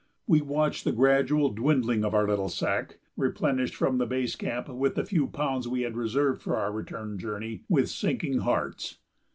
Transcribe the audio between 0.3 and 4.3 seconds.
watched the gradual dwindling of our little sack, replenished from the